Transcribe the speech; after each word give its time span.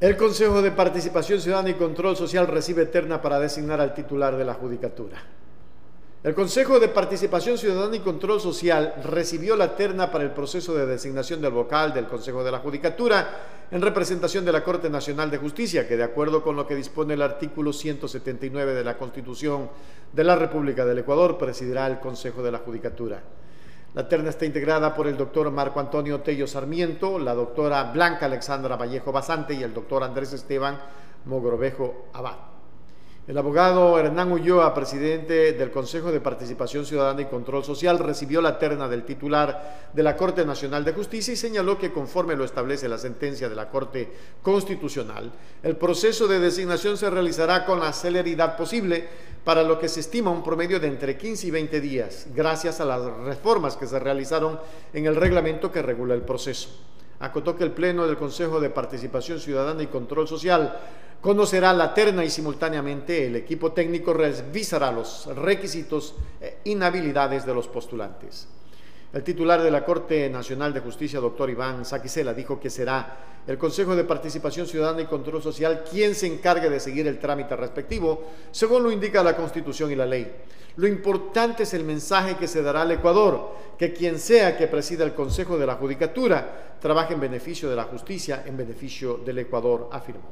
El 0.00 0.16
Consejo 0.16 0.62
de 0.62 0.70
Participación 0.70 1.42
Ciudadana 1.42 1.68
y 1.68 1.74
Control 1.74 2.16
Social 2.16 2.46
recibe 2.46 2.86
terna 2.86 3.20
para 3.20 3.38
designar 3.38 3.82
al 3.82 3.92
titular 3.92 4.34
de 4.34 4.46
la 4.46 4.54
Judicatura. 4.54 5.18
El 6.24 6.34
Consejo 6.34 6.80
de 6.80 6.88
Participación 6.88 7.58
Ciudadana 7.58 7.96
y 7.96 8.00
Control 8.00 8.40
Social 8.40 8.94
recibió 9.04 9.56
la 9.56 9.76
terna 9.76 10.10
para 10.10 10.24
el 10.24 10.30
proceso 10.30 10.74
de 10.74 10.86
designación 10.86 11.42
del 11.42 11.52
vocal 11.52 11.92
del 11.92 12.06
Consejo 12.06 12.42
de 12.42 12.50
la 12.50 12.60
Judicatura 12.60 13.28
en 13.70 13.82
representación 13.82 14.46
de 14.46 14.52
la 14.52 14.64
Corte 14.64 14.88
Nacional 14.88 15.30
de 15.30 15.36
Justicia, 15.36 15.86
que 15.86 15.98
de 15.98 16.04
acuerdo 16.04 16.42
con 16.42 16.56
lo 16.56 16.66
que 16.66 16.74
dispone 16.74 17.12
el 17.12 17.20
artículo 17.20 17.70
179 17.70 18.72
de 18.72 18.84
la 18.84 18.96
Constitución 18.96 19.68
de 20.14 20.24
la 20.24 20.34
República 20.34 20.86
del 20.86 21.00
Ecuador, 21.00 21.36
presidirá 21.36 21.86
el 21.86 22.00
Consejo 22.00 22.42
de 22.42 22.52
la 22.52 22.58
Judicatura. 22.60 23.22
La 23.92 24.08
terna 24.08 24.30
está 24.30 24.44
integrada 24.44 24.94
por 24.94 25.08
el 25.08 25.16
doctor 25.16 25.50
Marco 25.50 25.80
Antonio 25.80 26.20
Tello 26.20 26.46
Sarmiento, 26.46 27.18
la 27.18 27.34
doctora 27.34 27.82
Blanca 27.92 28.26
Alexandra 28.26 28.76
Vallejo 28.76 29.10
Basante 29.10 29.54
y 29.54 29.64
el 29.64 29.74
doctor 29.74 30.04
Andrés 30.04 30.32
Esteban 30.32 30.78
Mogrovejo 31.24 32.06
Abad. 32.12 32.59
El 33.30 33.38
abogado 33.38 33.96
Hernán 33.96 34.32
Ulloa, 34.32 34.74
presidente 34.74 35.52
del 35.52 35.70
Consejo 35.70 36.10
de 36.10 36.18
Participación 36.18 36.84
Ciudadana 36.84 37.22
y 37.22 37.26
Control 37.26 37.62
Social, 37.62 38.00
recibió 38.00 38.42
la 38.42 38.58
terna 38.58 38.88
del 38.88 39.04
titular 39.04 39.90
de 39.92 40.02
la 40.02 40.16
Corte 40.16 40.44
Nacional 40.44 40.84
de 40.84 40.92
Justicia 40.92 41.32
y 41.32 41.36
señaló 41.36 41.78
que 41.78 41.92
conforme 41.92 42.34
lo 42.34 42.44
establece 42.44 42.88
la 42.88 42.98
sentencia 42.98 43.48
de 43.48 43.54
la 43.54 43.70
Corte 43.70 44.10
Constitucional, 44.42 45.30
el 45.62 45.76
proceso 45.76 46.26
de 46.26 46.40
designación 46.40 46.96
se 46.96 47.08
realizará 47.08 47.64
con 47.64 47.78
la 47.78 47.92
celeridad 47.92 48.56
posible, 48.56 49.06
para 49.44 49.62
lo 49.62 49.78
que 49.78 49.88
se 49.88 50.00
estima 50.00 50.32
un 50.32 50.42
promedio 50.42 50.80
de 50.80 50.88
entre 50.88 51.16
15 51.16 51.46
y 51.46 51.50
20 51.52 51.80
días, 51.80 52.26
gracias 52.34 52.80
a 52.80 52.84
las 52.84 53.00
reformas 53.24 53.76
que 53.76 53.86
se 53.86 54.00
realizaron 54.00 54.58
en 54.92 55.06
el 55.06 55.14
reglamento 55.14 55.70
que 55.70 55.82
regula 55.82 56.14
el 56.14 56.22
proceso. 56.22 56.70
Acotó 57.20 57.56
que 57.56 57.64
el 57.64 57.72
Pleno 57.72 58.06
del 58.06 58.16
Consejo 58.16 58.60
de 58.60 58.70
Participación 58.70 59.38
Ciudadana 59.40 59.82
y 59.82 59.88
Control 59.88 60.26
Social 60.26 60.78
conocerá 61.20 61.72
la 61.72 61.92
terna 61.92 62.24
y 62.24 62.30
simultáneamente 62.30 63.26
el 63.26 63.36
equipo 63.36 63.72
técnico 63.72 64.12
revisará 64.12 64.90
los 64.90 65.26
requisitos 65.36 66.14
e 66.40 66.60
inhabilidades 66.64 67.44
de 67.44 67.54
los 67.54 67.68
postulantes. 67.68 68.48
El 69.12 69.24
titular 69.24 69.60
de 69.60 69.72
la 69.72 69.84
Corte 69.84 70.30
Nacional 70.30 70.72
de 70.72 70.78
Justicia, 70.78 71.18
doctor 71.18 71.50
Iván 71.50 71.84
Saquicela, 71.84 72.32
dijo 72.32 72.60
que 72.60 72.70
será 72.70 73.16
el 73.44 73.58
Consejo 73.58 73.96
de 73.96 74.04
Participación 74.04 74.68
Ciudadana 74.68 75.02
y 75.02 75.06
Control 75.06 75.42
Social 75.42 75.82
quien 75.82 76.14
se 76.14 76.28
encargue 76.28 76.70
de 76.70 76.78
seguir 76.78 77.08
el 77.08 77.18
trámite 77.18 77.56
respectivo, 77.56 78.22
según 78.52 78.84
lo 78.84 78.92
indica 78.92 79.24
la 79.24 79.34
Constitución 79.34 79.90
y 79.90 79.96
la 79.96 80.06
ley. 80.06 80.30
Lo 80.76 80.86
importante 80.86 81.64
es 81.64 81.74
el 81.74 81.82
mensaje 81.82 82.36
que 82.36 82.46
se 82.46 82.62
dará 82.62 82.82
al 82.82 82.92
Ecuador, 82.92 83.56
que 83.76 83.92
quien 83.92 84.16
sea 84.20 84.56
que 84.56 84.68
presida 84.68 85.02
el 85.02 85.14
Consejo 85.14 85.58
de 85.58 85.66
la 85.66 85.74
Judicatura 85.74 86.76
trabaje 86.80 87.14
en 87.14 87.20
beneficio 87.20 87.68
de 87.68 87.74
la 87.74 87.84
justicia, 87.84 88.44
en 88.46 88.56
beneficio 88.56 89.16
del 89.16 89.40
Ecuador, 89.40 89.88
afirmó. 89.90 90.30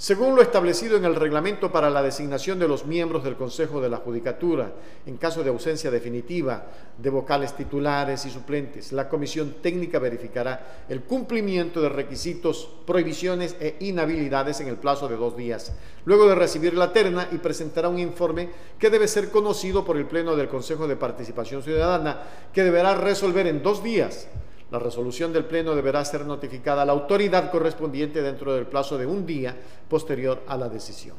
Según 0.00 0.34
lo 0.34 0.40
establecido 0.40 0.96
en 0.96 1.04
el 1.04 1.14
reglamento 1.14 1.70
para 1.70 1.90
la 1.90 2.02
designación 2.02 2.58
de 2.58 2.66
los 2.66 2.86
miembros 2.86 3.22
del 3.22 3.36
Consejo 3.36 3.82
de 3.82 3.90
la 3.90 3.98
Judicatura, 3.98 4.72
en 5.04 5.18
caso 5.18 5.42
de 5.42 5.50
ausencia 5.50 5.90
definitiva 5.90 6.68
de 6.96 7.10
vocales 7.10 7.54
titulares 7.54 8.24
y 8.24 8.30
suplentes, 8.30 8.92
la 8.92 9.10
Comisión 9.10 9.56
Técnica 9.60 9.98
verificará 9.98 10.86
el 10.88 11.02
cumplimiento 11.02 11.82
de 11.82 11.90
requisitos, 11.90 12.66
prohibiciones 12.86 13.56
e 13.60 13.76
inhabilidades 13.80 14.62
en 14.62 14.68
el 14.68 14.78
plazo 14.78 15.06
de 15.06 15.16
dos 15.16 15.36
días, 15.36 15.74
luego 16.06 16.26
de 16.26 16.34
recibir 16.34 16.72
la 16.72 16.94
terna 16.94 17.28
y 17.30 17.36
presentará 17.36 17.90
un 17.90 17.98
informe 17.98 18.48
que 18.78 18.88
debe 18.88 19.06
ser 19.06 19.30
conocido 19.30 19.84
por 19.84 19.98
el 19.98 20.06
Pleno 20.06 20.34
del 20.34 20.48
Consejo 20.48 20.88
de 20.88 20.96
Participación 20.96 21.62
Ciudadana, 21.62 22.22
que 22.54 22.64
deberá 22.64 22.94
resolver 22.94 23.46
en 23.46 23.62
dos 23.62 23.84
días 23.84 24.28
la 24.70 24.78
resolución 24.78 25.32
del 25.32 25.44
Pleno 25.44 25.74
deberá 25.74 26.04
ser 26.04 26.24
notificada 26.24 26.82
a 26.82 26.84
la 26.84 26.92
autoridad 26.92 27.50
correspondiente 27.50 28.22
dentro 28.22 28.54
del 28.54 28.66
plazo 28.66 28.96
de 28.96 29.06
un 29.06 29.26
día 29.26 29.56
posterior 29.88 30.42
a 30.46 30.56
la 30.56 30.68
decisión. 30.68 31.16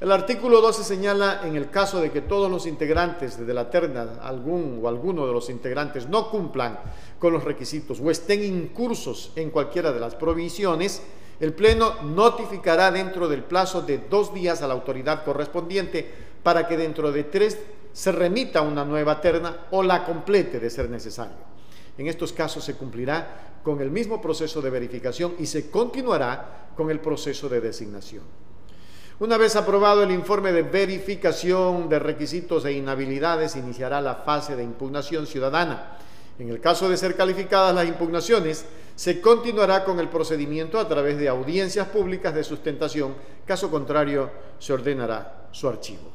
El 0.00 0.10
artículo 0.10 0.60
12 0.60 0.82
señala 0.82 1.42
en 1.44 1.54
el 1.54 1.70
caso 1.70 2.00
de 2.00 2.10
que 2.10 2.22
todos 2.22 2.50
los 2.50 2.66
integrantes 2.66 3.38
de 3.46 3.54
la 3.54 3.70
terna, 3.70 4.18
algún 4.20 4.80
o 4.82 4.88
alguno 4.88 5.28
de 5.28 5.32
los 5.32 5.48
integrantes, 5.48 6.08
no 6.08 6.28
cumplan 6.28 6.78
con 7.20 7.32
los 7.32 7.44
requisitos 7.44 8.00
o 8.00 8.10
estén 8.10 8.42
incursos 8.42 9.30
en 9.36 9.50
cualquiera 9.50 9.92
de 9.92 10.00
las 10.00 10.16
provisiones, 10.16 11.02
el 11.38 11.54
Pleno 11.54 12.02
notificará 12.02 12.90
dentro 12.90 13.28
del 13.28 13.44
plazo 13.44 13.82
de 13.82 13.98
dos 13.98 14.34
días 14.34 14.60
a 14.60 14.66
la 14.66 14.74
autoridad 14.74 15.24
correspondiente 15.24 16.08
para 16.42 16.66
que 16.66 16.76
dentro 16.76 17.12
de 17.12 17.24
tres 17.24 17.58
se 17.92 18.10
remita 18.10 18.62
una 18.62 18.84
nueva 18.84 19.20
terna 19.20 19.66
o 19.70 19.82
la 19.82 20.04
complete 20.04 20.58
de 20.58 20.68
ser 20.70 20.90
necesario. 20.90 21.51
En 21.98 22.06
estos 22.06 22.32
casos 22.32 22.64
se 22.64 22.74
cumplirá 22.74 23.60
con 23.62 23.80
el 23.80 23.90
mismo 23.90 24.20
proceso 24.20 24.60
de 24.60 24.70
verificación 24.70 25.34
y 25.38 25.46
se 25.46 25.70
continuará 25.70 26.68
con 26.76 26.90
el 26.90 27.00
proceso 27.00 27.48
de 27.48 27.60
designación. 27.60 28.22
Una 29.20 29.36
vez 29.36 29.54
aprobado 29.54 30.02
el 30.02 30.10
informe 30.10 30.52
de 30.52 30.62
verificación 30.62 31.88
de 31.88 31.98
requisitos 31.98 32.64
e 32.64 32.72
inhabilidades, 32.72 33.54
iniciará 33.54 34.00
la 34.00 34.16
fase 34.16 34.56
de 34.56 34.64
impugnación 34.64 35.26
ciudadana. 35.26 35.98
En 36.38 36.48
el 36.48 36.60
caso 36.60 36.88
de 36.88 36.96
ser 36.96 37.14
calificadas 37.14 37.74
las 37.74 37.86
impugnaciones, 37.86 38.64
se 38.96 39.20
continuará 39.20 39.84
con 39.84 40.00
el 40.00 40.08
procedimiento 40.08 40.80
a 40.80 40.88
través 40.88 41.18
de 41.18 41.28
audiencias 41.28 41.88
públicas 41.88 42.34
de 42.34 42.42
sustentación, 42.42 43.14
caso 43.46 43.70
contrario 43.70 44.30
se 44.58 44.72
ordenará 44.72 45.48
su 45.52 45.68
archivo. 45.68 46.10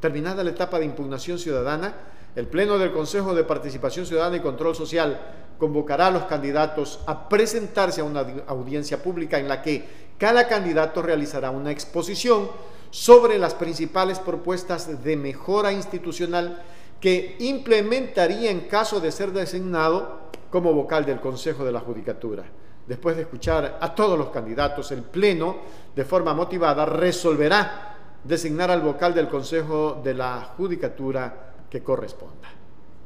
Terminada 0.00 0.42
la 0.42 0.50
etapa 0.50 0.78
de 0.78 0.86
impugnación 0.86 1.38
ciudadana, 1.38 1.94
el 2.34 2.46
Pleno 2.46 2.78
del 2.78 2.92
Consejo 2.92 3.34
de 3.34 3.44
Participación 3.44 4.06
Ciudadana 4.06 4.36
y 4.36 4.40
Control 4.40 4.74
Social 4.74 5.20
convocará 5.58 6.06
a 6.06 6.10
los 6.10 6.24
candidatos 6.24 7.00
a 7.06 7.28
presentarse 7.28 8.00
a 8.00 8.04
una 8.04 8.26
audiencia 8.46 9.02
pública 9.02 9.38
en 9.38 9.48
la 9.48 9.62
que 9.62 10.12
cada 10.18 10.48
candidato 10.48 11.02
realizará 11.02 11.50
una 11.50 11.70
exposición 11.70 12.48
sobre 12.90 13.38
las 13.38 13.54
principales 13.54 14.18
propuestas 14.18 15.02
de 15.04 15.16
mejora 15.16 15.72
institucional 15.72 16.62
que 17.00 17.36
implementaría 17.40 18.50
en 18.50 18.60
caso 18.60 19.00
de 19.00 19.12
ser 19.12 19.32
designado 19.32 20.20
como 20.50 20.72
vocal 20.72 21.04
del 21.04 21.20
Consejo 21.20 21.64
de 21.64 21.72
la 21.72 21.80
Judicatura. 21.80 22.44
Después 22.86 23.16
de 23.16 23.22
escuchar 23.22 23.78
a 23.80 23.94
todos 23.94 24.18
los 24.18 24.30
candidatos, 24.30 24.90
el 24.92 25.02
Pleno, 25.02 25.56
de 25.94 26.04
forma 26.04 26.34
motivada, 26.34 26.84
resolverá 26.84 27.96
designar 28.24 28.70
al 28.70 28.80
vocal 28.80 29.14
del 29.14 29.28
Consejo 29.28 30.00
de 30.02 30.14
la 30.14 30.52
Judicatura 30.56 31.51
que 31.72 31.82
corresponda. 31.82 32.50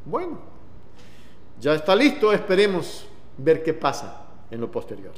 Bueno, 0.04 0.40
ya 1.60 1.74
está 1.74 1.94
listo, 1.94 2.32
esperemos 2.32 3.06
ver 3.38 3.62
qué 3.62 3.72
pasa 3.72 4.26
en 4.50 4.60
lo 4.60 4.68
posterior. 4.72 5.12